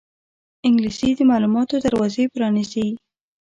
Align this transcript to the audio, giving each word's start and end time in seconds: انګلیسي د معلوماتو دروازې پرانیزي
انګلیسي 0.67 1.09
د 1.17 1.19
معلوماتو 1.29 1.75
دروازې 1.85 2.23
پرانیزي 2.33 2.87